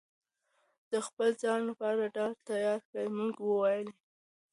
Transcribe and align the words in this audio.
د 0.91 0.93
خپل 1.07 1.29
ځان 1.43 1.59
لپاره 1.69 2.11
ډال 2.15 2.33
تيار 2.49 2.79
کړئ!! 2.89 3.07
مونږ 3.17 3.33
وويل: 3.41 3.87